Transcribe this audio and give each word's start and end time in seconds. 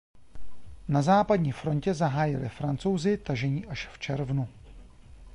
Na 0.87 1.01
západní 1.01 1.51
frontě 1.51 1.93
zahájili 1.93 2.49
Francouzi 2.49 3.17
tažení 3.17 3.65
až 3.65 3.87
v 3.87 3.99
červnu. 3.99 4.47